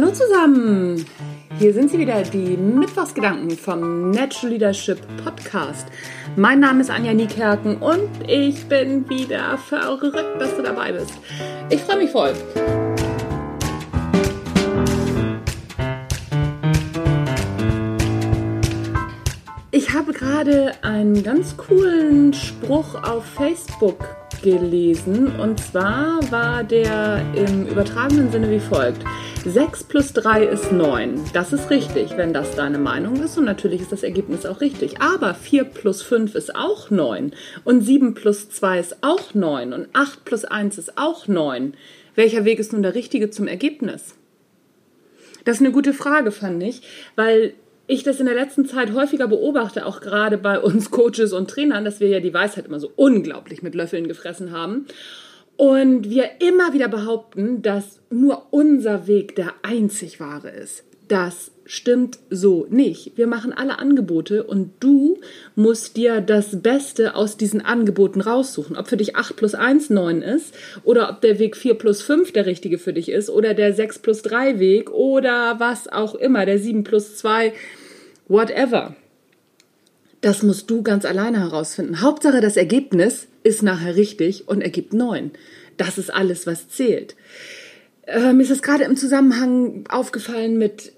[0.00, 1.04] Hallo zusammen!
[1.58, 5.88] Hier sind sie wieder, die Mittwochsgedanken vom Natural Leadership Podcast.
[6.36, 11.12] Mein Name ist Anja Niekerken und ich bin wieder verrückt, dass du dabei bist.
[11.68, 12.32] Ich freue mich voll.
[19.70, 27.66] Ich habe gerade einen ganz coolen Spruch auf Facebook gelesen und zwar war der im
[27.66, 29.04] übertragenen Sinne wie folgt.
[29.44, 31.20] 6 plus 3 ist 9.
[31.32, 35.00] Das ist richtig, wenn das deine Meinung ist und natürlich ist das Ergebnis auch richtig.
[35.00, 37.32] Aber 4 plus 5 ist auch 9
[37.64, 41.74] und 7 plus 2 ist auch 9 und 8 plus 1 ist auch 9.
[42.14, 44.14] Welcher Weg ist nun der richtige zum Ergebnis?
[45.44, 46.82] Das ist eine gute Frage, fand ich,
[47.16, 47.54] weil
[47.90, 51.84] ich das in der letzten Zeit häufiger beobachte, auch gerade bei uns Coaches und Trainern,
[51.84, 54.86] dass wir ja die Weisheit immer so unglaublich mit Löffeln gefressen haben.
[55.56, 60.84] Und wir immer wieder behaupten, dass nur unser Weg der einzig wahre ist.
[61.08, 63.16] Das stimmt so nicht.
[63.16, 65.18] Wir machen alle Angebote und du
[65.56, 68.76] musst dir das Beste aus diesen Angeboten raussuchen.
[68.76, 70.54] Ob für dich 8 plus 1 9 ist
[70.84, 73.98] oder ob der Weg 4 plus 5 der richtige für dich ist oder der 6
[73.98, 77.52] plus 3 Weg oder was auch immer, der 7 plus 2
[78.30, 78.96] whatever.
[80.22, 82.00] Das musst du ganz alleine herausfinden.
[82.00, 85.32] Hauptsache, das Ergebnis ist nachher richtig und ergibt neun.
[85.76, 87.14] Das ist alles, was zählt.
[88.06, 90.92] Äh, mir ist das gerade im Zusammenhang aufgefallen mit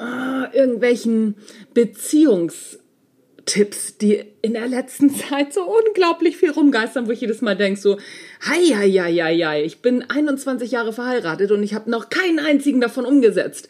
[0.00, 1.36] äh, irgendwelchen
[1.72, 7.80] Beziehungstipps, die in der letzten Zeit so unglaublich viel rumgeistern, wo ich jedes Mal denke
[7.80, 7.98] so,
[8.44, 12.80] hei, hei, hei, hei, ich bin 21 Jahre verheiratet und ich habe noch keinen einzigen
[12.80, 13.68] davon umgesetzt.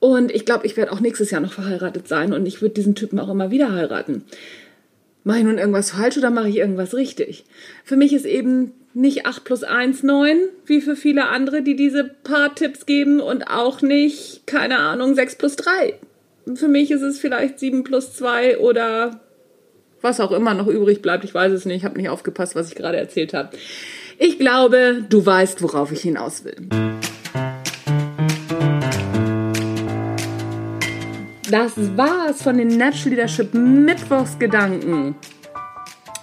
[0.00, 2.94] Und ich glaube, ich werde auch nächstes Jahr noch verheiratet sein und ich würde diesen
[2.94, 4.24] Typen auch immer wieder heiraten.
[5.24, 7.44] Mache ich nun irgendwas falsch oder mache ich irgendwas richtig?
[7.84, 12.04] Für mich ist eben nicht 8 plus 1 9, wie für viele andere, die diese
[12.04, 15.94] paar Tipps geben und auch nicht, keine Ahnung, 6 plus 3.
[16.54, 19.20] Für mich ist es vielleicht 7 plus 2 oder
[20.00, 21.24] was auch immer noch übrig bleibt.
[21.24, 23.50] Ich weiß es nicht, ich habe nicht aufgepasst, was ich gerade erzählt habe.
[24.18, 26.97] Ich glaube, du weißt, worauf ich hinaus will.
[31.50, 35.14] Das war's von den Natural Leadership Mittwochsgedanken.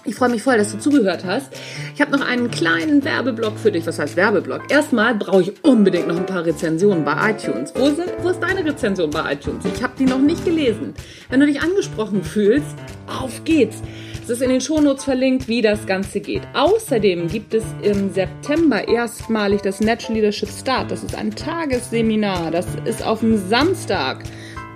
[0.04, 1.52] Ich freue mich voll, dass du zugehört hast.
[1.96, 3.84] Ich habe noch einen kleinen Werbeblock für dich.
[3.88, 4.70] Was heißt Werbeblock?
[4.70, 7.72] Erstmal brauche ich unbedingt noch ein paar Rezensionen bei iTunes.
[7.74, 9.64] Wo, sind, wo ist deine Rezension bei iTunes?
[9.64, 10.94] Ich habe die noch nicht gelesen.
[11.28, 12.76] Wenn du dich angesprochen fühlst,
[13.08, 13.82] auf geht's.
[14.22, 16.42] Es ist in den Shownotes verlinkt, wie das Ganze geht.
[16.54, 20.92] Außerdem gibt es im September erstmalig das Natural Leadership Start.
[20.92, 22.52] Das ist ein Tagesseminar.
[22.52, 24.22] Das ist auf dem Samstag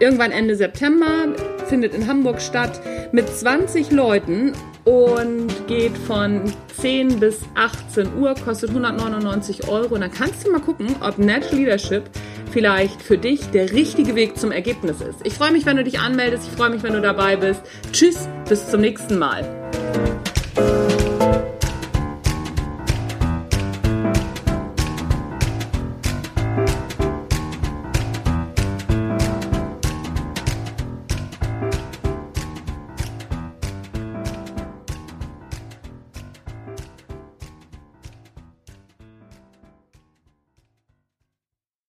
[0.00, 1.34] irgendwann Ende September,
[1.68, 2.80] findet in Hamburg statt,
[3.12, 4.52] mit 20 Leuten
[4.84, 6.42] und geht von
[6.80, 9.94] 10 bis 18 Uhr, kostet 199 Euro.
[9.94, 12.04] Und dann kannst du mal gucken, ob Natural Leadership
[12.50, 15.24] vielleicht für dich der richtige Weg zum Ergebnis ist.
[15.24, 16.48] Ich freue mich, wenn du dich anmeldest.
[16.50, 17.62] Ich freue mich, wenn du dabei bist.
[17.92, 19.44] Tschüss, bis zum nächsten Mal.